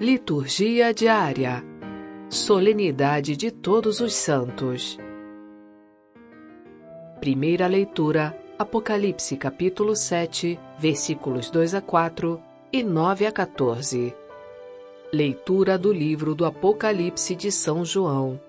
[0.00, 1.60] Liturgia diária.
[2.30, 4.96] Solenidade de Todos os Santos.
[7.18, 12.40] Primeira leitura: Apocalipse capítulo 7, versículos 2 a 4
[12.72, 14.14] e 9 a 14.
[15.12, 18.40] Leitura do livro do Apocalipse de São João.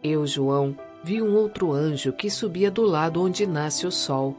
[0.00, 4.36] Eu, João, vi um outro anjo que subia do lado onde nasce o sol.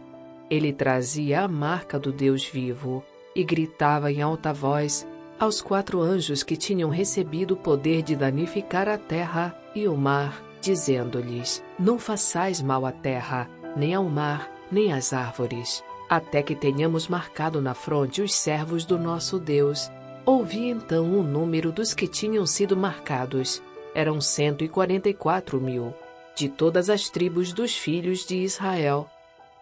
[0.49, 3.03] Ele trazia a marca do Deus vivo
[3.35, 5.05] e gritava em alta voz
[5.39, 10.43] aos quatro anjos que tinham recebido o poder de danificar a terra e o mar,
[10.61, 17.07] dizendo-lhes: Não façais mal à terra, nem ao mar, nem às árvores, até que tenhamos
[17.07, 19.91] marcado na fronte os servos do nosso Deus.
[20.25, 23.61] Ouvi então o número dos que tinham sido marcados.
[23.95, 25.93] Eram cento e quarenta e quatro mil,
[26.35, 29.09] de todas as tribos dos filhos de Israel.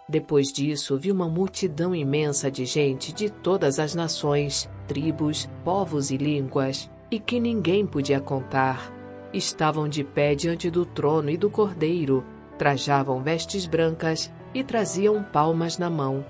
[0.08, 6.18] Depois disso, vi uma multidão imensa de gente de todas as nações, tribos, povos e
[6.18, 8.94] línguas, e que ninguém podia contar.
[9.34, 12.24] Estavam de pé diante do trono e do cordeiro,
[12.58, 16.24] trajavam vestes brancas e traziam palmas na mão.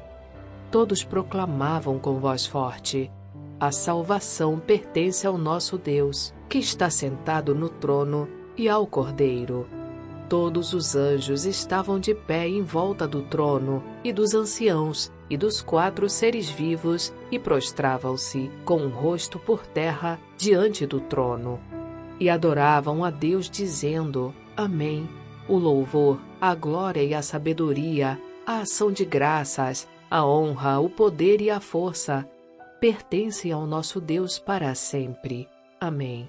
[0.71, 3.11] Todos proclamavam com voz forte:
[3.59, 9.67] A salvação pertence ao nosso Deus, que está sentado no trono, e ao cordeiro.
[10.27, 15.61] Todos os anjos estavam de pé em volta do trono e dos anciãos e dos
[15.61, 21.59] quatro seres vivos e prostravam-se com o rosto por terra diante do trono
[22.19, 25.07] e adoravam a Deus dizendo: Amém.
[25.47, 31.39] O louvor, a glória e a sabedoria, a ação de graças, a honra, o poder
[31.39, 32.27] e a força
[32.79, 35.47] pertencem ao nosso Deus para sempre.
[35.79, 36.27] Amém.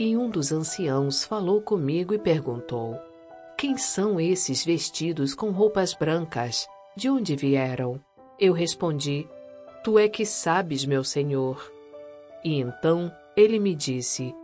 [0.00, 2.98] E um dos anciãos falou comigo e perguntou:
[3.56, 6.68] quem são esses vestidos com roupas brancas?
[6.94, 7.98] De onde vieram?
[8.38, 9.26] Eu respondi:
[9.82, 11.72] Tu é que sabes, meu senhor.
[12.44, 14.34] E então ele me disse: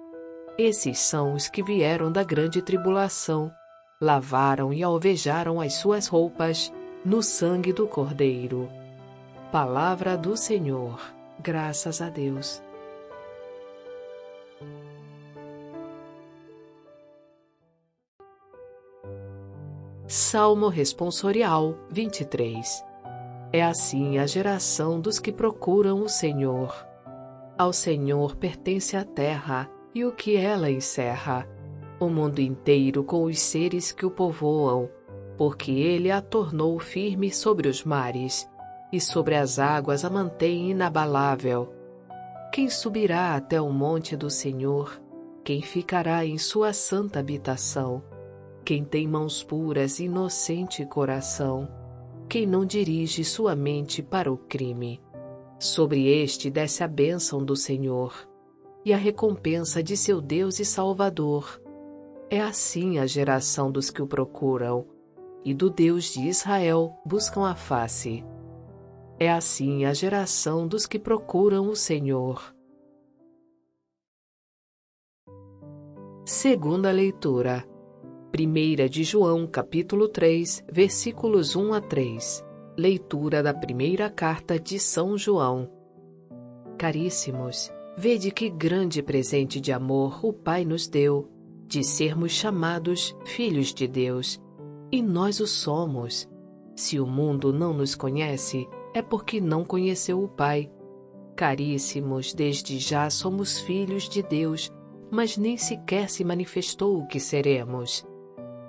[0.56, 3.52] Esses são os que vieram da grande tribulação,
[4.00, 6.72] lavaram e alvejaram as suas roupas
[7.04, 8.70] no sangue do Cordeiro.
[9.50, 10.98] Palavra do Senhor.
[11.38, 12.62] Graças a Deus.
[20.14, 22.84] Salmo Responsorial 23
[23.50, 26.86] É assim a geração dos que procuram o Senhor.
[27.56, 31.48] Ao Senhor pertence a terra e o que ela encerra,
[31.98, 34.90] o mundo inteiro com os seres que o povoam,
[35.38, 38.46] porque ele a tornou firme sobre os mares
[38.92, 41.72] e sobre as águas a mantém inabalável.
[42.52, 45.00] Quem subirá até o monte do Senhor?
[45.42, 48.11] Quem ficará em sua santa habitação?
[48.64, 51.68] Quem tem mãos puras e inocente coração,
[52.28, 55.00] quem não dirige sua mente para o crime.
[55.58, 58.28] Sobre este desce a bênção do Senhor
[58.84, 61.60] e a recompensa de seu Deus e Salvador.
[62.30, 64.86] É assim a geração dos que o procuram,
[65.44, 68.24] e do Deus de Israel buscam a face.
[69.18, 72.54] É assim a geração dos que procuram o Senhor.
[76.24, 77.71] Segunda leitura.
[78.32, 82.42] Primeira de João, capítulo 3, versículos 1 a 3.
[82.78, 85.70] Leitura da primeira carta de São João.
[86.78, 91.28] Caríssimos, vede que grande presente de amor o Pai nos deu,
[91.66, 94.40] de sermos chamados filhos de Deus.
[94.90, 96.26] E nós o somos.
[96.74, 100.72] Se o mundo não nos conhece, é porque não conheceu o Pai.
[101.36, 104.72] Caríssimos, desde já somos filhos de Deus,
[105.10, 108.10] mas nem sequer se manifestou o que seremos.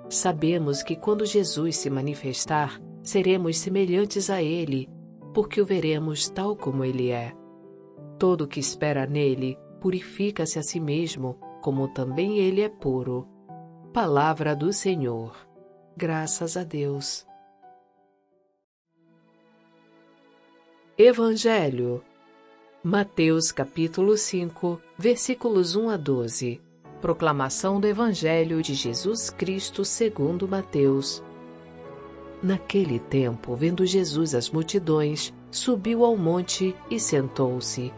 [0.08, 4.88] Sabemos que quando Jesus se manifestar, seremos semelhantes a Ele,
[5.32, 7.34] porque o veremos tal como Ele é.
[8.18, 13.28] Todo que espera nele purifica-se a si mesmo, como também ele é puro.
[13.92, 15.36] Palavra do Senhor.
[15.96, 17.26] Graças a Deus.
[20.96, 22.02] Evangelho.
[22.82, 26.62] Mateus capítulo 5, versículos 1 a 12.
[27.04, 31.22] Proclamação do Evangelho de Jesus Cristo segundo Mateus.
[32.42, 37.92] Naquele tempo, vendo Jesus as multidões, subiu ao monte e sentou-se.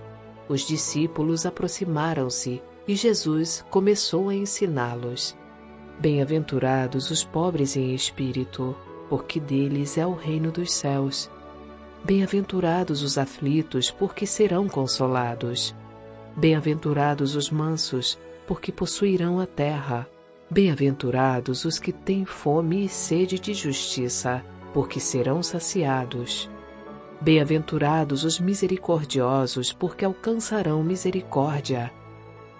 [0.49, 5.37] Os discípulos aproximaram-se e Jesus começou a ensiná-los.
[6.01, 8.77] Bem-aventurados os pobres em espírito,
[9.09, 11.31] porque deles é o reino dos céus.
[12.03, 15.73] Bem-aventurados os aflitos, porque serão consolados.
[16.37, 20.09] Bem-aventurados os mansos, porque possuirão a terra.
[20.49, 26.49] Bem-aventurados os que têm fome e sede de justiça, porque serão saciados.
[27.21, 31.93] Bem-aventurados os misericordiosos, porque alcançarão misericórdia.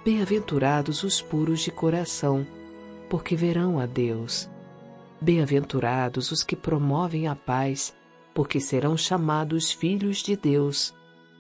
[0.05, 2.47] Bem-aventurados os puros de coração,
[3.09, 4.49] porque verão a Deus.
[5.21, 7.95] Bem-aventurados os que promovem a paz,
[8.35, 10.95] porque serão chamados filhos de Deus.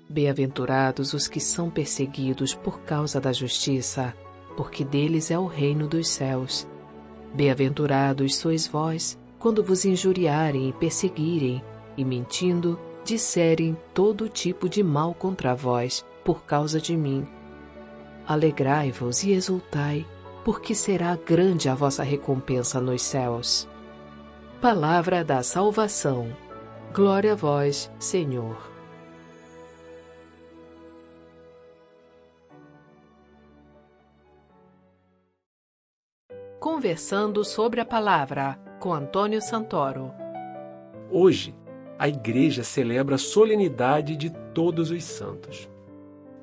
[0.08, 4.14] Bem-aventurados os que são perseguidos por causa da justiça,
[4.56, 6.66] porque deles é o reino dos céus.
[7.34, 11.62] Bem-aventurados sois vós, quando vos injuriarem e perseguirem,
[11.96, 17.26] e mentindo, disserem todo tipo de mal contra vós, por causa de mim.
[18.26, 20.06] Alegrai-vos e exultai,
[20.44, 23.68] porque será grande a vossa recompensa nos céus.
[24.60, 26.34] Palavra da salvação.
[26.92, 28.75] Glória a vós, Senhor.
[36.66, 40.12] Conversando sobre a palavra com Antônio Santoro.
[41.08, 41.54] Hoje,
[41.96, 45.70] a Igreja celebra a solenidade de Todos os Santos.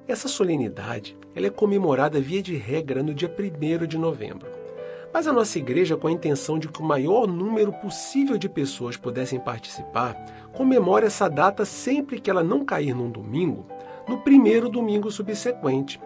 [0.07, 4.47] Essa solenidade ela é comemorada via de regra no dia 1 de novembro.
[5.13, 8.95] Mas a nossa igreja, com a intenção de que o maior número possível de pessoas
[8.95, 10.15] pudessem participar,
[10.53, 13.65] comemora essa data sempre que ela não cair num domingo,
[14.07, 15.99] no primeiro domingo subsequente.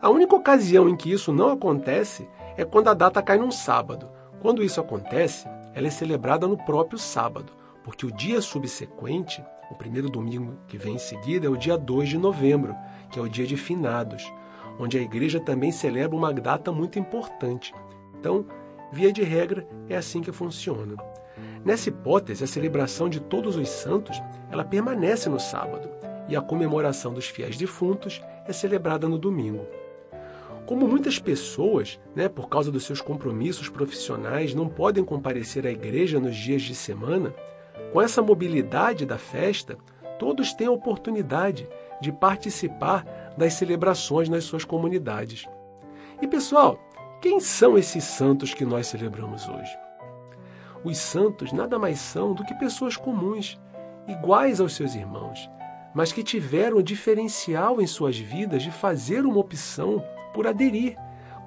[0.00, 2.26] A única ocasião em que isso não acontece
[2.60, 4.06] é quando a data cai num sábado.
[4.42, 7.50] Quando isso acontece, ela é celebrada no próprio sábado,
[7.82, 12.10] porque o dia subsequente, o primeiro domingo que vem em seguida, é o dia 2
[12.10, 12.76] de novembro,
[13.10, 14.30] que é o dia de finados,
[14.78, 17.72] onde a igreja também celebra uma data muito importante.
[18.18, 18.44] Então,
[18.92, 20.96] via de regra, é assim que funciona.
[21.64, 25.88] Nessa hipótese, a celebração de todos os santos, ela permanece no sábado,
[26.28, 29.66] e a comemoração dos fiéis defuntos é celebrada no domingo.
[30.70, 36.20] Como muitas pessoas, né, por causa dos seus compromissos profissionais, não podem comparecer à igreja
[36.20, 37.34] nos dias de semana,
[37.92, 39.76] com essa mobilidade da festa,
[40.16, 41.68] todos têm a oportunidade
[42.00, 43.04] de participar
[43.36, 45.44] das celebrações nas suas comunidades.
[46.22, 46.78] E pessoal,
[47.20, 49.76] quem são esses santos que nós celebramos hoje?
[50.84, 53.60] Os santos nada mais são do que pessoas comuns,
[54.06, 55.50] iguais aos seus irmãos,
[55.92, 60.00] mas que tiveram o diferencial em suas vidas de fazer uma opção
[60.32, 60.96] por aderir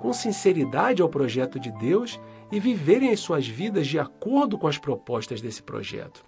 [0.04, 2.20] com sinceridade ao projeto de Deus
[2.52, 6.26] e viverem as suas vidas de acordo com as propostas desse projeto.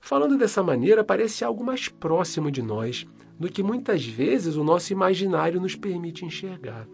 [0.00, 3.04] Falando dessa maneira, parece algo mais próximo de nós
[3.36, 6.86] do que muitas vezes o nosso imaginário nos permite enxergar.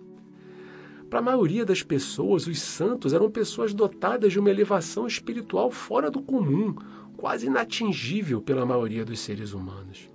[1.11, 6.11] Para a maioria das pessoas, os santos eram pessoas dotadas de uma elevação espiritual fora
[6.11, 6.75] do comum,
[7.17, 10.09] quase inatingível pela maioria dos seres humanos.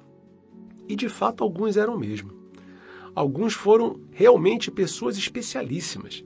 [0.88, 2.45] E de fato, alguns eram mesmo.
[3.16, 6.24] Alguns foram realmente pessoas especialíssimas,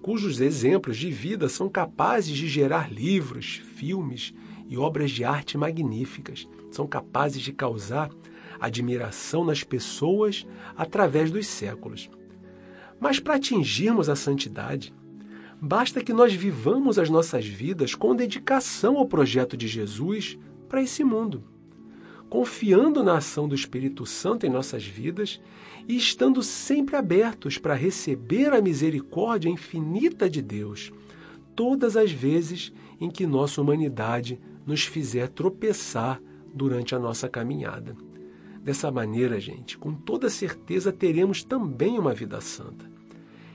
[0.00, 4.32] cujos exemplos de vida são capazes de gerar livros, filmes
[4.66, 6.48] e obras de arte magníficas.
[6.70, 8.10] São capazes de causar
[8.58, 10.46] admiração nas pessoas
[10.76, 12.08] através dos séculos.
[12.98, 14.94] Mas para atingirmos a santidade,
[15.60, 20.38] basta que nós vivamos as nossas vidas com dedicação ao projeto de Jesus
[20.68, 21.44] para esse mundo,
[22.30, 25.40] confiando na ação do Espírito Santo em nossas vidas
[25.88, 30.92] e estando sempre abertos para receber a misericórdia infinita de Deus,
[31.56, 36.22] todas as vezes em que nossa humanidade nos fizer tropeçar
[36.54, 37.96] durante a nossa caminhada.
[38.62, 42.88] Dessa maneira, gente, com toda certeza teremos também uma vida santa.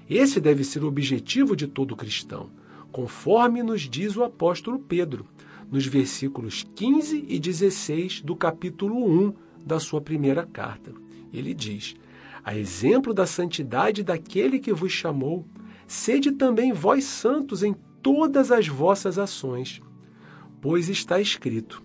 [0.09, 2.49] Esse deve ser o objetivo de todo cristão,
[2.91, 5.25] conforme nos diz o apóstolo Pedro,
[5.71, 9.33] nos versículos 15 e 16 do capítulo 1
[9.65, 10.93] da sua primeira carta.
[11.33, 11.95] Ele diz:
[12.43, 15.45] A exemplo da santidade daquele que vos chamou,
[15.87, 19.81] sede também vós santos em todas as vossas ações
[20.67, 21.83] Pois está escrito: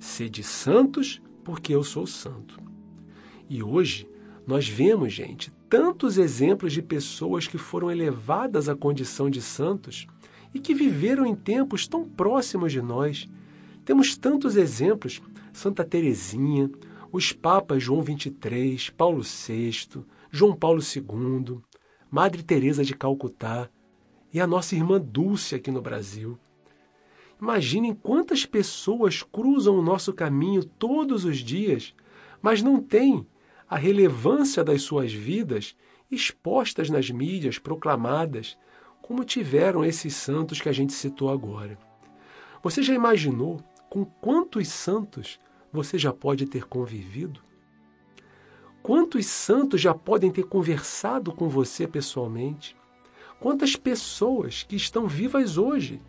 [0.00, 2.58] Sede santos, porque eu sou santo.
[3.46, 4.08] E hoje
[4.46, 10.06] nós vemos, gente, tantos exemplos de pessoas que foram elevadas à condição de santos
[10.54, 13.28] e que viveram em tempos tão próximos de nós.
[13.84, 15.20] Temos tantos exemplos:
[15.52, 16.70] Santa Teresinha,
[17.10, 21.58] os papas João XXIII, Paulo VI, João Paulo II,
[22.10, 23.68] Madre Teresa de Calcutá
[24.32, 26.38] e a nossa irmã Dulce aqui no Brasil.
[27.40, 31.94] Imaginem quantas pessoas cruzam o nosso caminho todos os dias,
[32.40, 33.26] mas não têm
[33.68, 35.76] a relevância das suas vidas
[36.10, 38.56] expostas nas mídias, proclamadas,
[39.02, 41.78] como tiveram esses santos que a gente citou agora.
[42.62, 45.38] Você já imaginou com quantos santos
[45.70, 47.40] você já pode ter convivido?
[48.82, 52.76] Quantos santos já podem ter conversado com você pessoalmente?
[53.38, 56.00] Quantas pessoas que estão vivas hoje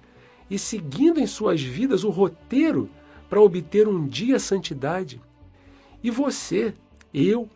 [0.50, 2.90] e seguindo em suas vidas o roteiro
[3.34, 5.20] para obter um dia santidade.
[6.04, 6.76] E você,
[7.12, 7.50] eu,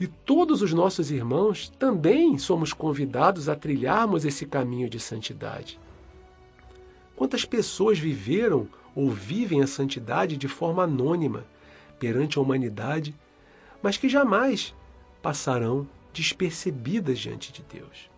[0.00, 5.78] E todos os nossos irmãos também somos convidados a trilharmos esse caminho de santidade.
[7.14, 8.66] Quantas pessoas viveram
[8.96, 11.44] ou vivem a santidade de forma anônima
[11.98, 13.14] perante a humanidade,
[13.82, 14.74] mas que jamais
[15.20, 18.10] passarão despercebidas diante de Deus?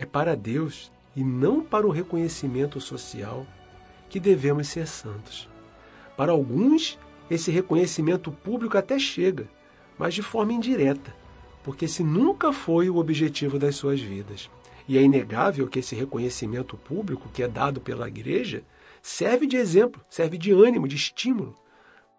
[0.00, 3.46] É para Deus e não para o reconhecimento social
[4.10, 5.48] que devemos ser santos.
[6.16, 6.98] Para alguns,
[7.30, 9.48] esse reconhecimento público até chega,
[9.98, 11.14] mas de forma indireta,
[11.62, 14.50] porque esse nunca foi o objetivo das suas vidas.
[14.86, 18.62] E é inegável que esse reconhecimento público que é dado pela igreja
[19.00, 21.56] serve de exemplo, serve de ânimo, de estímulo,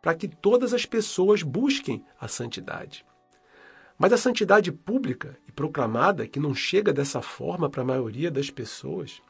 [0.02, 3.06] para que todas as pessoas busquem a santidade.
[3.98, 8.50] Mas a santidade pública e proclamada, que não chega dessa forma para a maioria das
[8.50, 9.22] pessoas,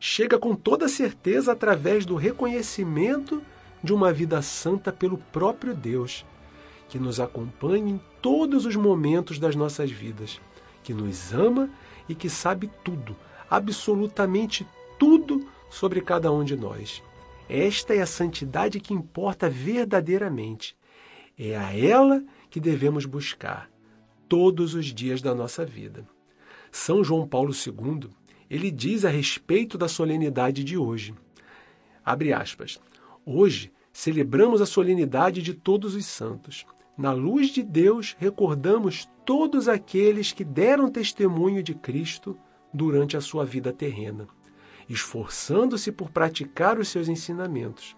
[0.00, 3.42] chega com toda certeza através do reconhecimento
[3.82, 6.24] de uma vida santa pelo próprio Deus,
[6.88, 10.40] que nos acompanha em todos os momentos das nossas vidas,
[10.82, 11.70] que nos ama
[12.08, 13.16] e que sabe tudo,
[13.50, 14.66] absolutamente
[14.98, 17.02] tudo sobre cada um de nós.
[17.48, 20.76] Esta é a santidade que importa verdadeiramente.
[21.38, 23.70] É a ela que devemos buscar
[24.28, 26.06] todos os dias da nossa vida.
[26.70, 28.10] São João Paulo II,
[28.50, 31.14] ele diz a respeito da solenidade de hoje.
[32.04, 32.80] Abre aspas.
[33.24, 36.66] Hoje celebramos a solenidade de todos os santos.
[36.98, 42.36] Na luz de Deus, recordamos todos aqueles que deram testemunho de Cristo
[42.74, 44.26] durante a sua vida terrena,
[44.88, 47.94] esforçando-se por praticar os seus ensinamentos.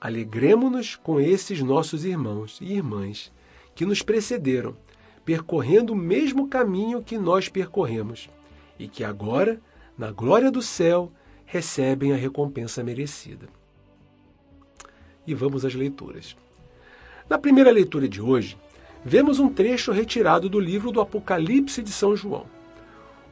[0.00, 3.32] Alegremo-nos com esses nossos irmãos e irmãs
[3.74, 4.76] que nos precederam
[5.24, 8.30] percorrendo o mesmo caminho que nós percorremos
[8.78, 9.60] e que agora,
[9.98, 11.10] na glória do céu,
[11.44, 13.48] recebem a recompensa merecida.
[15.26, 16.36] E vamos às leituras.
[17.28, 18.56] Na primeira leitura de hoje,
[19.04, 22.46] vemos um trecho retirado do livro do Apocalipse de São João.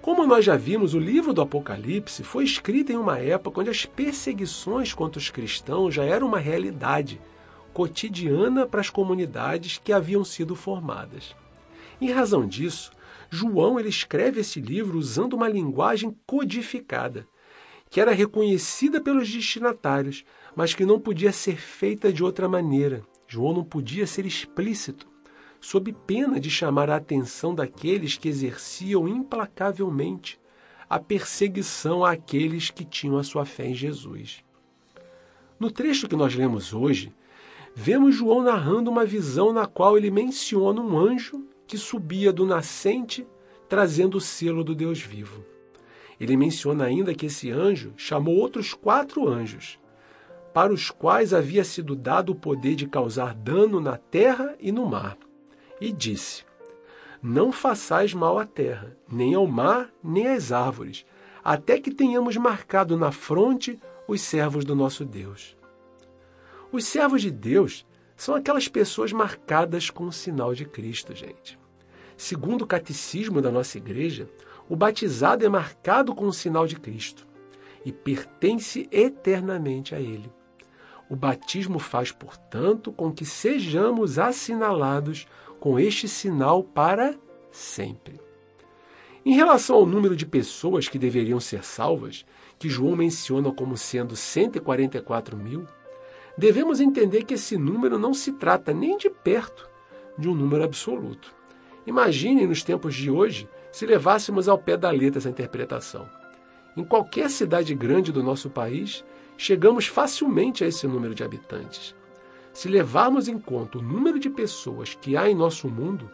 [0.03, 3.87] Como nós já vimos, o livro do Apocalipse foi escrito em uma época onde as
[3.87, 7.21] perseguições contra os cristãos já eram uma realidade
[7.73, 11.35] cotidiana para as comunidades que haviam sido formadas.
[12.01, 12.91] Em razão disso,
[13.31, 17.29] João ele escreve esse livro usando uma linguagem codificada,
[17.89, 20.25] que era reconhecida pelos destinatários,
[20.57, 23.05] mas que não podia ser feita de outra maneira.
[23.35, 25.09] João não podia ser explícito,
[25.61, 30.39] sob pena de chamar a atenção daqueles que exerciam implacavelmente
[30.89, 34.45] a perseguição àqueles que tinham a sua fé em Jesus.
[35.59, 37.13] No trecho que nós lemos hoje,
[37.75, 43.27] vemos João narrando uma visão na qual ele menciona um anjo que subia do nascente
[43.69, 45.45] trazendo o selo do Deus vivo.
[46.21, 49.81] Ele menciona ainda que esse anjo chamou outros quatro anjos,
[50.55, 54.87] para os quais havia sido dado o poder de causar dano na terra e no
[54.87, 55.19] mar,
[55.81, 56.45] e disse:
[57.21, 61.05] Não façais mal à terra, nem ao mar, nem às árvores,
[61.43, 65.57] até que tenhamos marcado na fronte os servos do nosso Deus.
[66.71, 67.85] Os servos de Deus
[68.17, 71.59] são aquelas pessoas marcadas com o sinal de Cristo, gente.
[72.17, 74.31] Segundo o catecismo da nossa igreja,
[74.69, 77.27] o batizado é marcado com o sinal de Cristo
[77.85, 80.31] e pertence eternamente a Ele.
[81.09, 85.27] O batismo faz, portanto, com que sejamos assinalados
[85.61, 87.15] com este sinal para
[87.51, 88.21] sempre.
[89.25, 92.27] Em relação ao número de pessoas que deveriam ser salvas,
[92.59, 95.67] que João menciona como sendo 144 mil,
[96.37, 99.69] devemos entender que esse número não se trata nem de perto
[100.19, 101.35] de um número absoluto.
[101.87, 106.09] Imaginem nos tempos de hoje se levássemos ao pé da letra essa interpretação.
[106.77, 109.05] Em qualquer cidade grande do nosso país,
[109.37, 111.95] chegamos facilmente a esse número de habitantes.
[112.53, 116.11] Se levarmos em conta o número de pessoas que há em nosso mundo,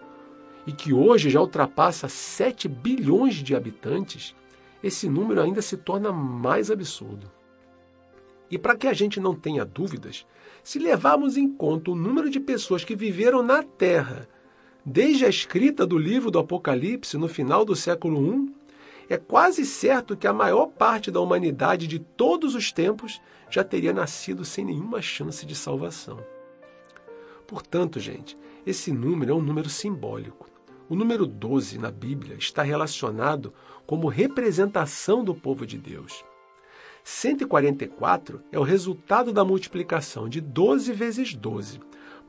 [0.67, 4.35] e que hoje já ultrapassa 7 bilhões de habitantes,
[4.83, 7.31] esse número ainda se torna mais absurdo.
[8.51, 10.27] E para que a gente não tenha dúvidas,
[10.63, 14.29] se levarmos em conta o número de pessoas que viveram na Terra
[14.85, 18.55] desde a escrita do livro do Apocalipse no final do século I,
[19.11, 23.93] é quase certo que a maior parte da humanidade de todos os tempos já teria
[23.93, 26.25] nascido sem nenhuma chance de salvação.
[27.45, 30.49] Portanto, gente, esse número é um número simbólico.
[30.89, 33.53] O número 12 na Bíblia está relacionado
[33.85, 36.25] como representação do povo de Deus.
[37.03, 41.81] 144 é o resultado da multiplicação de 12 vezes 12.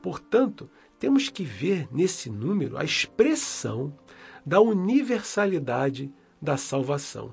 [0.02, 3.96] Portanto, temos que ver nesse número a expressão
[4.44, 6.12] da universalidade
[6.42, 7.30] da salvação,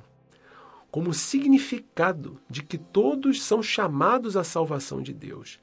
[0.91, 5.59] como significado de que todos são chamados à salvação de Deus.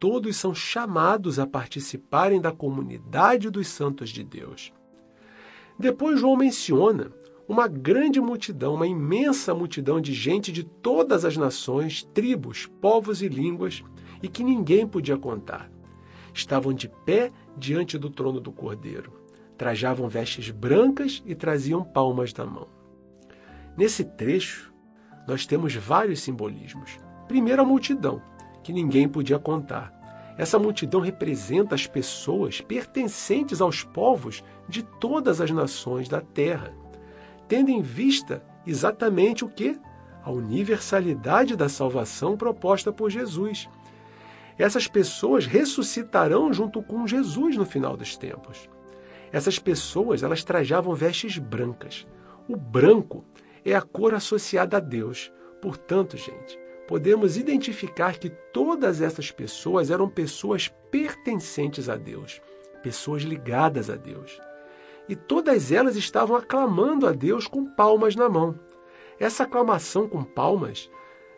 [0.00, 4.72] todos são chamados a participarem da comunidade dos santos de Deus.
[5.78, 7.12] Depois, João menciona
[7.46, 13.28] uma grande multidão, uma imensa multidão de gente de todas as nações, tribos, povos e
[13.28, 13.84] línguas,
[14.22, 15.70] e que ninguém podia contar.
[16.32, 19.12] Estavam de pé diante do trono do Cordeiro.
[19.58, 22.79] Trajavam vestes brancas e traziam palmas na mão.
[23.76, 24.72] Nesse trecho,
[25.26, 26.98] nós temos vários simbolismos.
[27.28, 28.20] Primeiro, a multidão,
[28.62, 29.92] que ninguém podia contar.
[30.36, 36.72] Essa multidão representa as pessoas pertencentes aos povos de todas as nações da terra,
[37.46, 39.78] tendo em vista exatamente o que?
[40.22, 43.68] A universalidade da salvação proposta por Jesus.
[44.58, 48.68] Essas pessoas ressuscitarão junto com Jesus no final dos tempos.
[49.32, 52.06] Essas pessoas, elas trajavam vestes brancas.
[52.48, 53.24] O branco
[53.64, 55.32] é a cor associada a Deus.
[55.60, 62.40] Portanto, gente, podemos identificar que todas essas pessoas eram pessoas pertencentes a Deus,
[62.82, 64.40] pessoas ligadas a Deus.
[65.08, 68.58] E todas elas estavam aclamando a Deus com palmas na mão.
[69.18, 70.90] Essa aclamação com palmas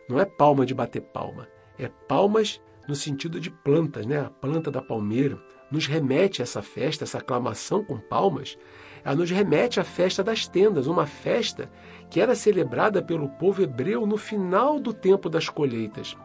[0.07, 4.19] não é palma de bater palma, é palmas no sentido de plantas, né?
[4.19, 8.57] A planta da palmeira nos remete a essa festa, essa aclamação com palmas,
[9.03, 11.69] ela nos remete à festa das tendas, uma festa
[12.09, 16.15] que era celebrada pelo povo hebreu no final do tempo das colheitas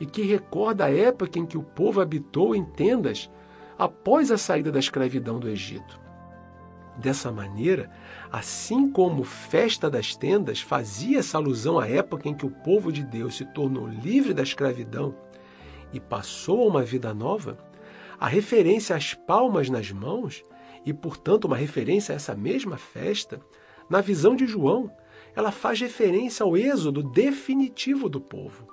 [0.00, 3.30] e que recorda a época em que o povo habitou em tendas
[3.78, 6.00] após a saída da escravidão do Egito.
[6.96, 7.90] Dessa maneira,
[8.30, 13.02] assim como festa das tendas fazia essa alusão à época em que o povo de
[13.02, 15.14] Deus se tornou livre da escravidão
[15.92, 17.58] e passou a uma vida nova,
[18.18, 20.44] a referência às palmas nas mãos
[20.84, 23.40] e, portanto, uma referência a essa mesma festa,
[23.88, 24.90] na visão de João,
[25.34, 28.68] ela faz referência ao êxodo definitivo do povo,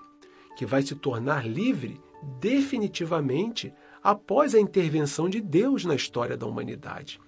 [0.56, 2.00] que vai se tornar livre
[2.40, 7.20] definitivamente após a intervenção de Deus na história da humanidade,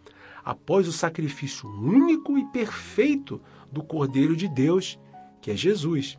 [0.43, 4.99] após o sacrifício único e perfeito do Cordeiro de Deus,
[5.41, 6.17] que é Jesus.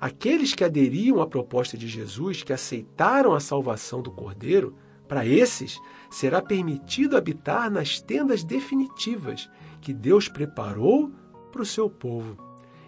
[0.00, 4.76] Aqueles que aderiam à proposta de Jesus, que aceitaram a salvação do Cordeiro,
[5.08, 11.10] para esses será permitido habitar nas tendas definitivas que Deus preparou
[11.50, 12.36] para o seu povo.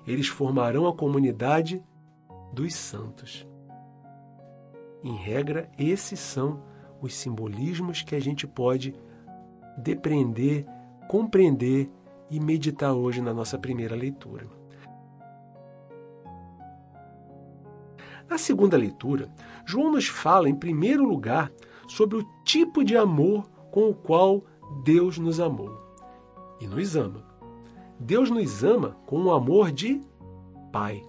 [0.06, 1.82] Eles formarão a comunidade
[2.52, 3.46] dos santos.
[5.02, 6.62] Em regra, esses são
[7.00, 8.94] os simbolismos que a gente pode
[9.78, 10.66] depreender,
[11.08, 11.90] compreender
[12.30, 14.46] e meditar hoje na nossa primeira leitura.
[18.28, 19.28] Na segunda leitura,
[19.64, 21.50] João nos fala, em primeiro lugar,
[21.90, 24.44] sobre o tipo de amor com o qual
[24.84, 25.76] Deus nos amou
[26.60, 27.24] e nos ama.
[27.98, 30.00] Deus nos ama com um amor de
[30.72, 31.02] Pai.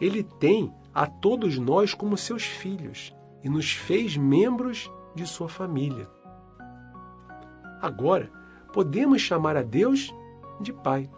[0.00, 6.08] Ele tem a todos nós como seus filhos e nos fez membros de sua família.
[7.82, 8.30] Agora,
[8.72, 10.12] podemos chamar a Deus
[10.58, 11.10] de Pai.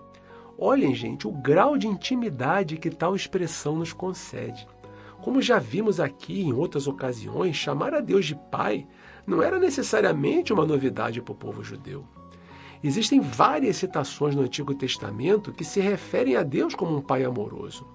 [0.58, 4.66] Olhem, gente, o grau de intimidade que tal expressão nos concede.
[5.24, 8.86] Como já vimos aqui em outras ocasiões, chamar a Deus de Pai
[9.26, 12.04] não era necessariamente uma novidade para o povo judeu.
[12.82, 17.86] Existem várias citações no Antigo Testamento que se referem a Deus como um Pai amoroso.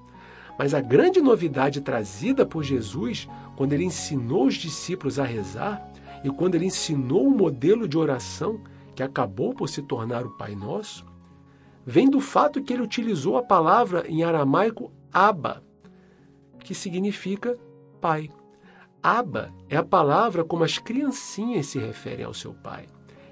[0.57, 5.87] Mas a grande novidade trazida por Jesus, quando ele ensinou os discípulos a rezar
[6.23, 8.59] e quando ele ensinou o modelo de oração
[8.95, 11.05] que acabou por se tornar o Pai Nosso,
[11.85, 15.68] vem do fato que ele utilizou a palavra em aramaico Abba,
[16.63, 17.57] que significa
[17.99, 18.29] pai.
[19.01, 22.87] Aba é a palavra como as criancinhas se referem ao seu pai.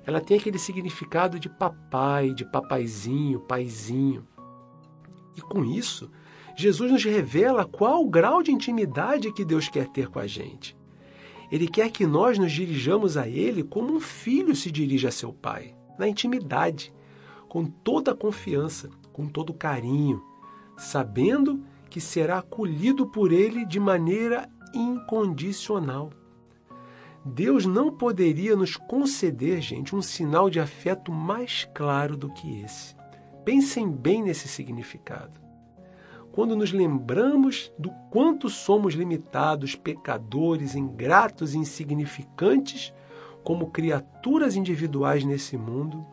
[0.05, 4.25] Ela tem aquele significado de papai, de papaizinho, paizinho.
[5.35, 6.09] E com isso,
[6.55, 10.75] Jesus nos revela qual o grau de intimidade que Deus quer ter com a gente.
[11.51, 15.31] Ele quer que nós nos dirijamos a Ele como um filho se dirige a seu
[15.31, 16.93] pai, na intimidade,
[17.47, 20.21] com toda a confiança, com todo o carinho,
[20.77, 26.09] sabendo que será acolhido por ele de maneira incondicional.
[27.25, 32.95] Deus não poderia nos conceder, gente, um sinal de afeto mais claro do que esse.
[33.43, 35.39] Pensem bem nesse significado.
[36.31, 42.93] Quando nos lembramos do quanto somos limitados, pecadores, ingratos e insignificantes
[43.43, 46.05] como criaturas individuais nesse mundo,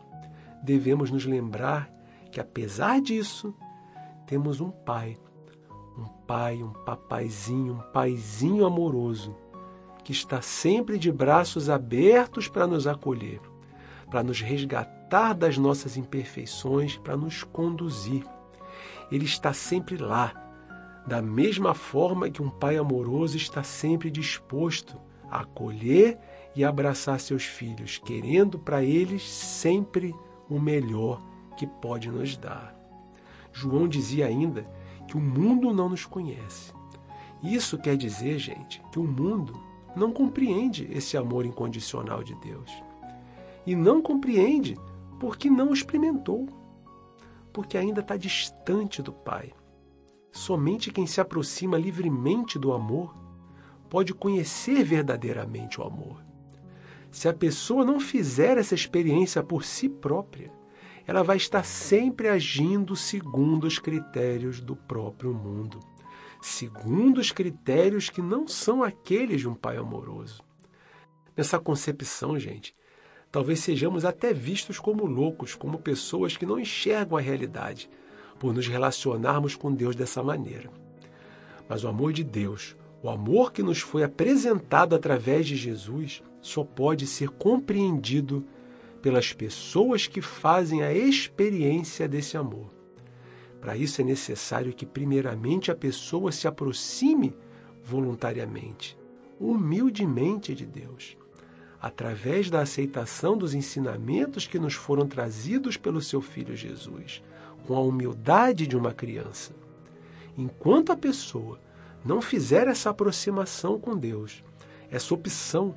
[0.63, 1.89] devemos nos lembrar
[2.31, 3.55] que, apesar disso,
[4.25, 5.17] temos um Pai
[6.25, 9.35] um pai, um papaizinho, um paizinho amoroso,
[10.03, 13.39] que está sempre de braços abertos para nos acolher,
[14.09, 18.25] para nos resgatar das nossas imperfeições, para nos conduzir.
[19.11, 20.33] Ele está sempre lá,
[21.05, 26.17] da mesma forma que um pai amoroso está sempre disposto a acolher
[26.55, 30.15] e abraçar seus filhos, querendo para eles sempre
[30.49, 31.21] o melhor
[31.55, 32.75] que pode nos dar.
[33.53, 34.65] João dizia ainda
[35.15, 36.73] que o mundo não nos conhece.
[37.41, 39.53] Isso quer dizer, gente, que o mundo
[39.95, 42.69] não compreende esse amor incondicional de Deus.
[43.65, 44.75] E não compreende
[45.17, 46.47] porque não experimentou,
[47.53, 49.53] porque ainda está distante do Pai.
[50.33, 53.15] Somente quem se aproxima livremente do amor
[53.89, 56.21] pode conhecer verdadeiramente o amor.
[57.09, 60.51] Se a pessoa não fizer essa experiência por si própria,
[61.07, 65.79] ela vai estar sempre agindo segundo os critérios do próprio mundo,
[66.41, 70.43] segundo os critérios que não são aqueles de um pai amoroso.
[71.37, 72.75] Nessa concepção, gente,
[73.31, 77.89] talvez sejamos até vistos como loucos, como pessoas que não enxergam a realidade,
[78.39, 80.69] por nos relacionarmos com Deus dessa maneira.
[81.67, 86.63] Mas o amor de Deus, o amor que nos foi apresentado através de Jesus, só
[86.63, 88.45] pode ser compreendido
[89.05, 92.73] pelas pessoas que fazem a experiência desse amor.
[93.61, 97.37] Para isso é necessário que, primeiramente, a pessoa se aproxime
[97.83, 98.97] voluntariamente,
[99.39, 101.15] humildemente de Deus,
[101.79, 107.21] através da aceitação dos ensinamentos que nos foram trazidos pelo seu Filho Jesus
[107.67, 109.53] com a humildade de uma criança.
[110.35, 111.59] Enquanto a pessoa
[112.03, 114.43] não fizer essa aproximação com Deus,
[114.89, 115.75] essa opção,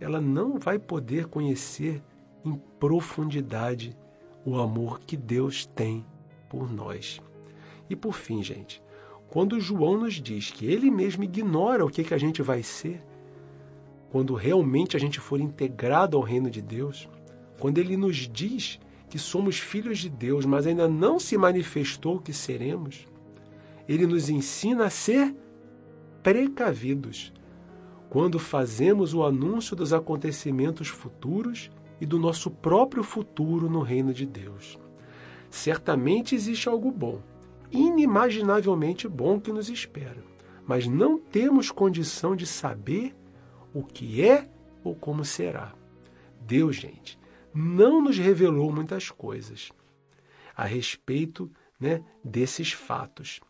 [0.00, 2.02] ela não vai poder conhecer
[2.44, 3.96] em profundidade
[4.44, 6.04] o amor que Deus tem
[6.48, 7.20] por nós.
[7.88, 8.82] E por fim, gente,
[9.28, 13.02] quando João nos diz que ele mesmo ignora o que, que a gente vai ser,
[14.10, 17.08] quando realmente a gente for integrado ao reino de Deus,
[17.58, 18.78] quando ele nos diz
[19.08, 23.06] que somos filhos de Deus, mas ainda não se manifestou que seremos,
[23.88, 25.34] ele nos ensina a ser
[26.22, 27.32] precavidos
[28.08, 34.26] quando fazemos o anúncio dos acontecimentos futuros e do nosso próprio futuro no reino de
[34.26, 34.78] Deus.
[35.50, 37.22] Certamente existe algo bom,
[37.70, 40.22] inimaginavelmente bom que nos espera,
[40.66, 43.14] mas não temos condição de saber
[43.72, 44.48] o que é
[44.82, 45.74] ou como será.
[46.40, 47.18] Deus, gente,
[47.54, 49.70] não nos revelou muitas coisas
[50.56, 53.40] a respeito né, desses fatos.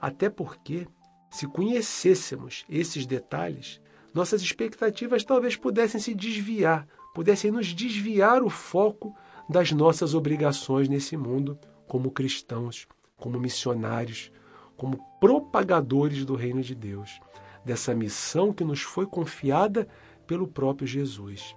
[0.00, 0.86] Até porque,
[1.30, 3.80] se conhecêssemos esses detalhes,
[4.12, 9.14] nossas expectativas talvez pudessem se desviar, pudessem nos desviar o foco
[9.48, 14.30] das nossas obrigações nesse mundo como cristãos, como missionários,
[14.76, 17.20] como propagadores do reino de Deus,
[17.64, 19.88] dessa missão que nos foi confiada
[20.26, 21.56] pelo próprio Jesus.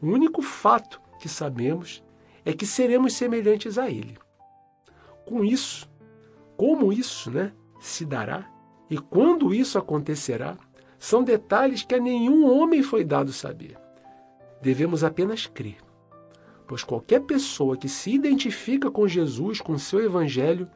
[0.00, 2.02] O único fato que sabemos
[2.44, 4.16] é que seremos semelhantes a Ele.
[5.26, 5.90] Com isso,
[6.56, 8.48] como isso né, se dará
[8.88, 10.56] e quando isso acontecerá,
[10.98, 13.76] são detalhes que a nenhum homem foi dado saber.
[14.60, 15.78] Devemos apenas crer,
[16.66, 20.68] pois qualquer pessoa que se identifica com Jesus, com seu Evangelho,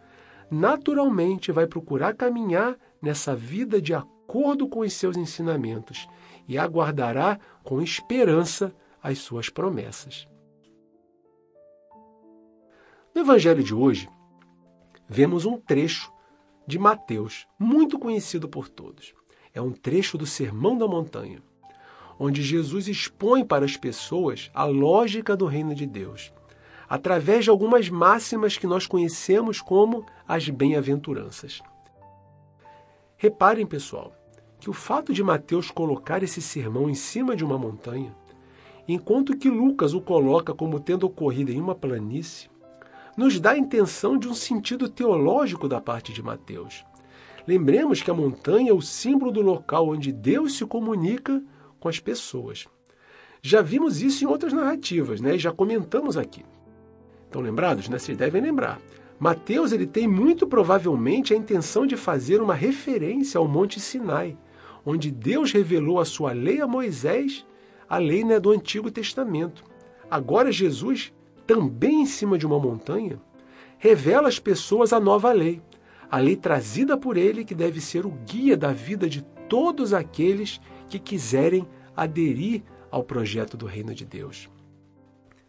[0.51, 6.09] naturalmente vai procurar caminhar nessa vida de acordo com os seus ensinamentos
[6.47, 10.29] e aguardará com esperança as suas promessas.
[13.15, 14.09] No Evangelho de hoje,
[15.09, 16.13] vemos um trecho
[16.67, 19.15] de Mateus, muito conhecido por todos.
[19.53, 21.43] É um trecho do Sermão da Montanha,
[22.21, 26.33] onde Jesus expõe para as pessoas a lógica do reino de Deus,
[26.89, 31.63] através de algumas máximas que nós conhecemos como as bem-aventuranças.
[33.17, 34.13] Reparem, pessoal,
[34.61, 38.15] que o fato de Mateus colocar esse sermão em cima de uma montanha
[38.93, 42.51] enquanto que Lucas o coloca como tendo ocorrido em uma planície,
[43.17, 46.85] nos dá a intenção de um sentido teológico da parte de Mateus.
[47.47, 51.43] Lembremos que a montanha é o símbolo do local onde Deus se comunica
[51.81, 52.67] com as pessoas.
[53.43, 55.35] Já vimos isso em outras narrativas, né?
[55.35, 56.45] E já comentamos aqui.
[57.25, 57.89] Estão lembrados?
[57.89, 57.99] Né?
[57.99, 58.81] Vocês devem lembrar.
[59.19, 64.37] Mateus ele tem muito provavelmente a intenção de fazer uma referência ao Monte Sinai,
[64.85, 67.45] onde Deus revelou a sua lei a Moisés
[67.91, 69.65] a lei né, do Antigo Testamento.
[70.09, 71.13] Agora, Jesus,
[71.45, 73.21] também em cima de uma montanha,
[73.79, 75.61] revela às pessoas a nova lei,
[76.09, 80.61] a lei trazida por ele, que deve ser o guia da vida de todos aqueles
[80.89, 84.49] que quiserem aderir ao projeto do reino de Deus.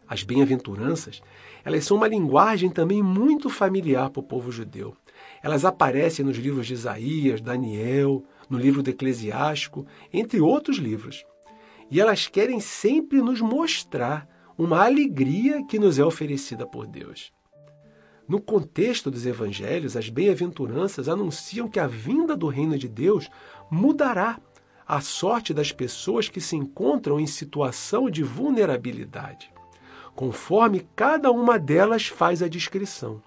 [0.08, 1.22] As bem-aventuranças,
[1.64, 4.94] elas são uma linguagem também muito familiar para o povo judeu.
[5.40, 11.24] Elas aparecem nos livros de Isaías, Daniel, no livro do Eclesiástico, entre outros livros.
[11.88, 17.32] E elas querem sempre nos mostrar uma alegria que nos é oferecida por Deus.
[18.28, 23.28] No contexto dos evangelhos, as bem-aventuranças anunciam que a vinda do reino de Deus
[23.72, 24.38] mudará
[24.86, 29.50] a sorte das pessoas que se encontram em situação de vulnerabilidade,
[30.14, 33.22] conforme cada uma delas faz a descrição.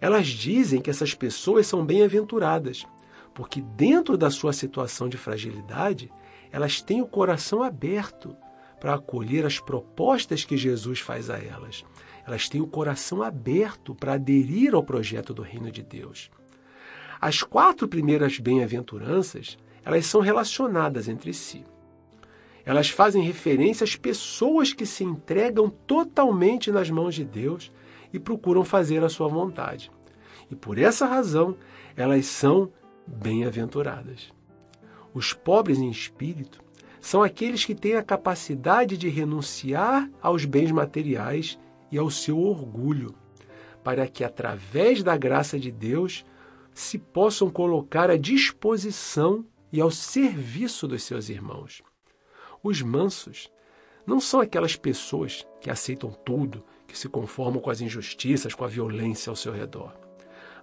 [0.00, 2.86] Elas dizem que essas pessoas são bem-aventuradas,
[3.34, 6.12] porque dentro da sua situação de fragilidade,
[6.52, 8.36] elas têm o coração aberto
[8.78, 11.84] para acolher as propostas que Jesus faz a elas.
[12.24, 16.30] Elas têm o coração aberto para aderir ao projeto do reino de Deus.
[17.26, 21.64] As quatro primeiras bem-aventuranças, elas são relacionadas entre si.
[22.64, 27.72] Elas fazem referência às pessoas que se entregam totalmente nas mãos de Deus
[28.12, 29.90] e procuram fazer a sua vontade.
[30.48, 31.56] E por essa razão,
[31.96, 32.70] elas são
[33.04, 34.32] bem-aventuradas.
[35.12, 36.62] Os pobres em espírito
[37.00, 41.58] são aqueles que têm a capacidade de renunciar aos bens materiais
[41.90, 43.16] e ao seu orgulho,
[43.82, 46.24] para que, através da graça de Deus,
[46.76, 51.80] se possam colocar à disposição e ao serviço dos seus irmãos.
[52.62, 53.50] Os mansos
[54.06, 58.68] não são aquelas pessoas que aceitam tudo, que se conformam com as injustiças, com a
[58.68, 59.96] violência ao seu redor,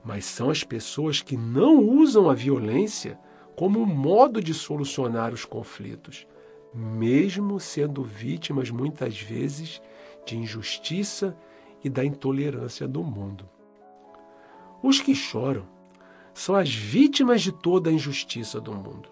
[0.05, 3.19] mas são as pessoas que não usam a violência
[3.55, 6.27] como modo de solucionar os conflitos,
[6.71, 9.81] mesmo sendo vítimas muitas vezes
[10.27, 11.35] de injustiça
[11.83, 13.49] e da intolerância do mundo.
[14.83, 15.72] Os que choram
[16.33, 19.09] são as vítimas de toda a injustiça do mundo.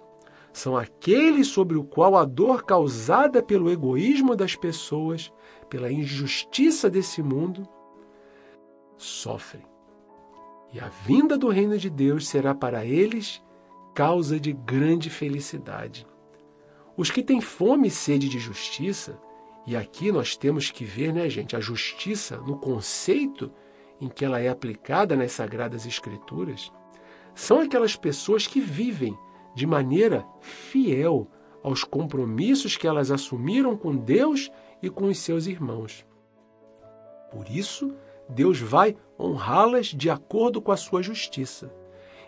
[0.54, 5.32] São aqueles sobre o qual a dor causada pelo egoísmo das pessoas,
[5.70, 7.68] pela injustiça desse mundo,
[8.98, 9.64] sofrem.
[10.74, 13.42] E a vinda do reino de Deus será para eles
[13.94, 16.06] causa de grande felicidade.
[16.98, 19.20] Os que têm fome e sede de justiça
[19.66, 23.52] e aqui nós temos que ver, né, gente, a justiça no conceito
[24.00, 26.72] em que ela é aplicada nas Sagradas Escrituras,
[27.34, 29.17] são aquelas pessoas que vivem
[29.56, 31.28] de maneira fiel
[31.63, 34.50] aos compromissos que elas assumiram com Deus
[34.82, 36.06] e com os seus irmãos.
[37.32, 37.96] Por isso,
[38.28, 41.74] Deus vai honrá-las de acordo com a sua justiça.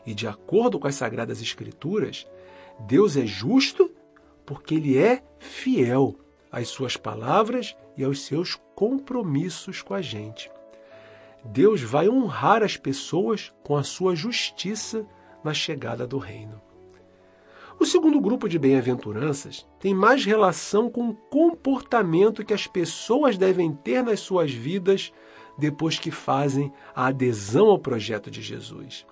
[0.05, 2.27] E de acordo com as Sagradas Escrituras,
[2.79, 3.91] Deus é justo
[4.45, 6.15] porque ele é fiel
[6.51, 10.51] às suas palavras e aos seus compromissos com a gente.
[11.43, 15.05] Deus vai honrar as pessoas com a sua justiça
[15.43, 16.61] na chegada do reino.
[17.79, 23.73] O segundo grupo de bem-aventuranças tem mais relação com o comportamento que as pessoas devem
[23.73, 25.11] ter nas suas vidas
[25.57, 29.05] depois que fazem a adesão ao projeto de Jesus.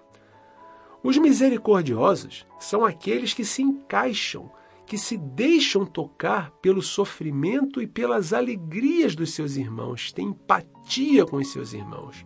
[1.04, 4.52] Os misericordiosos são aqueles que se encaixam
[4.92, 11.38] que se deixam tocar pelo sofrimento e pelas alegrias dos seus irmãos, têm empatia com
[11.38, 12.26] os seus irmãos.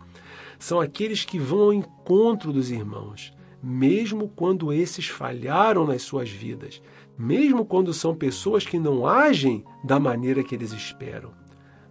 [0.58, 6.82] São aqueles que vão ao encontro dos irmãos, mesmo quando esses falharam nas suas vidas,
[7.16, 11.30] mesmo quando são pessoas que não agem da maneira que eles esperam.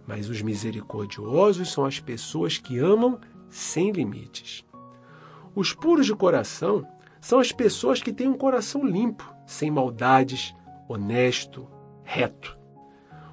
[0.06, 4.62] Mas os misericordiosos são as pessoas que amam sem limites.
[5.54, 6.86] Os puros de coração
[7.18, 10.54] são as pessoas que têm um coração limpo, sem maldades,
[10.88, 11.66] honesto,
[12.02, 12.58] reto.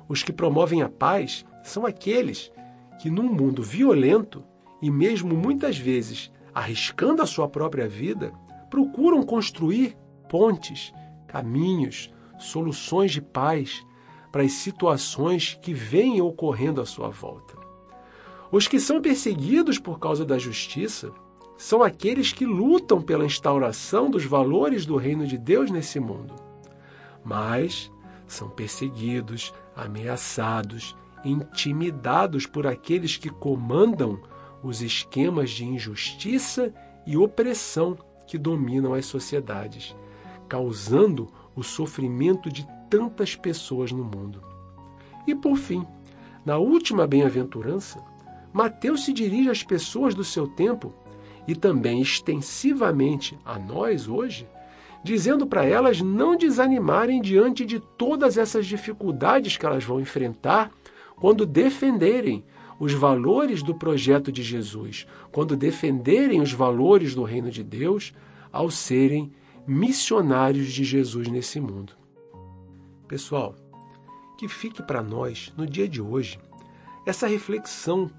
[0.07, 2.51] Os que promovem a paz são aqueles
[3.01, 4.43] que, num mundo violento
[4.81, 8.31] e mesmo muitas vezes arriscando a sua própria vida,
[8.69, 9.97] procuram construir
[10.29, 10.93] pontes,
[11.27, 13.83] caminhos, soluções de paz
[14.31, 17.55] para as situações que vêm ocorrendo à sua volta.
[18.51, 21.11] Os que são perseguidos por causa da justiça
[21.57, 26.52] são aqueles que lutam pela instauração dos valores do reino de Deus nesse mundo
[27.23, 27.91] mas
[28.27, 34.19] são perseguidos, ameaçados, intimidados por aqueles que comandam
[34.62, 36.73] os esquemas de injustiça
[37.05, 39.95] e opressão que dominam as sociedades,
[40.47, 44.41] causando o sofrimento de tantas pessoas no mundo.
[45.27, 45.86] E por fim,
[46.45, 48.03] na última bem-aventurança,
[48.51, 50.93] Mateus se dirige às pessoas do seu tempo
[51.47, 54.47] e também extensivamente a nós hoje,
[55.03, 60.71] dizendo para elas não desanimarem diante de todas essas dificuldades que elas vão enfrentar
[61.15, 62.43] quando defenderem
[62.79, 68.13] os valores do projeto de Jesus, quando defenderem os valores do reino de Deus
[68.51, 69.31] ao serem
[69.67, 71.93] missionários de Jesus nesse mundo.
[73.07, 73.55] Pessoal,
[74.37, 76.39] que fique para nós, no dia de hoje,
[77.05, 78.09] essa reflexão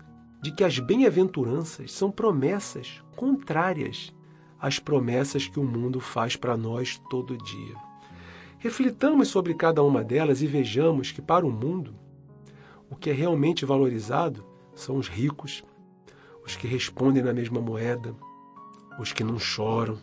[0.42, 4.12] de que as bem-aventuranças são promessas contrárias
[4.64, 7.74] as promessas que o mundo faz para nós todo dia.
[8.58, 11.94] Reflitamos sobre cada uma delas e vejamos que, para o mundo,
[12.88, 14.42] o que é realmente valorizado
[14.74, 15.62] são os ricos,
[16.42, 18.16] os que respondem na mesma moeda,
[18.98, 19.98] os que não choram,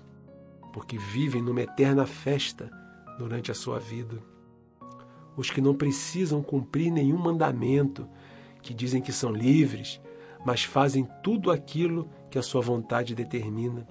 [0.71, 2.69] porque vivem numa eterna festa
[3.17, 4.21] durante a sua vida.
[5.36, 8.08] Os que não precisam cumprir nenhum mandamento,
[8.62, 10.00] que dizem que são livres,
[10.45, 13.88] mas fazem tudo aquilo que a sua vontade determina.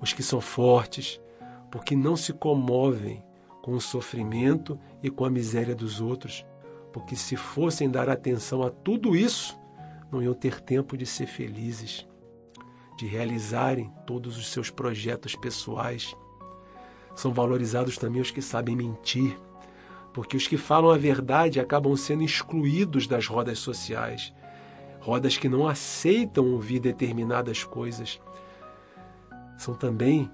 [0.00, 1.20] Os que são fortes,
[1.70, 3.24] porque não se comovem
[3.62, 6.44] com o sofrimento e com a miséria dos outros,
[6.92, 9.58] porque se fossem dar atenção a tudo isso,
[10.12, 12.06] não iam ter tempo de ser felizes,
[12.96, 16.14] de realizarem todos os seus projetos pessoais.
[17.16, 19.36] São valorizados também os que sabem mentir,
[20.12, 24.32] porque os que falam a verdade acabam sendo excluídos das rodas sociais,
[25.00, 28.20] rodas que não aceitam ouvir determinadas coisas.
[29.56, 30.30] São também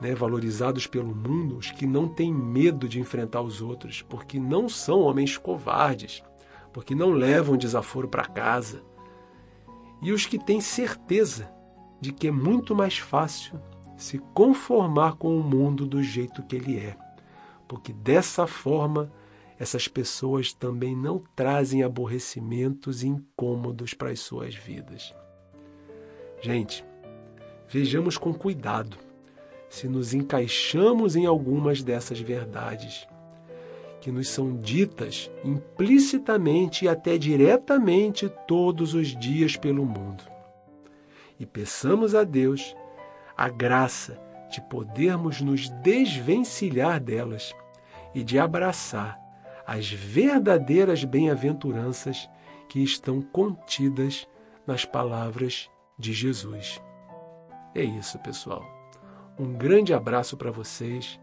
[0.00, 4.68] né, valorizados pelo mundo os que não têm medo de enfrentar os outros, porque não
[4.68, 6.22] são homens covardes,
[6.72, 8.82] porque não levam desaforo para casa.
[10.02, 11.50] E os que têm certeza
[12.00, 13.58] de que é muito mais fácil
[13.96, 16.96] se conformar com o mundo do jeito que ele é,
[17.66, 19.10] porque dessa forma
[19.58, 25.14] essas pessoas também não trazem aborrecimentos e incômodos para as suas vidas.
[26.42, 26.84] Gente,
[27.68, 28.96] vejamos com cuidado
[29.74, 33.08] se nos encaixamos em algumas dessas verdades,
[34.00, 40.22] que nos são ditas implicitamente e até diretamente todos os dias pelo mundo.
[41.40, 42.76] E peçamos a Deus
[43.36, 44.16] a graça
[44.48, 47.52] de podermos nos desvencilhar delas
[48.14, 49.18] e de abraçar
[49.66, 52.30] as verdadeiras bem-aventuranças
[52.68, 54.28] que estão contidas
[54.64, 56.80] nas palavras de Jesus.
[57.74, 58.64] É isso, pessoal.
[59.38, 61.18] Um grande abraço para vocês,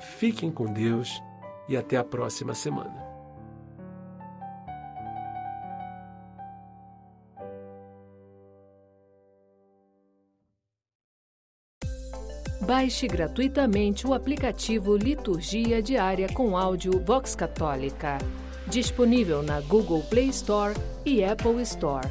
[0.00, 1.20] fiquem com Deus
[1.68, 3.08] e até a próxima semana.
[12.60, 18.18] Baixe gratuitamente o aplicativo Liturgia Diária com áudio Vox Católica,
[18.66, 22.06] disponível na Google Play Store e Apple Store.